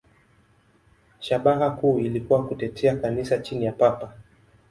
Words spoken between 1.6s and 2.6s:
kuu ilikuwa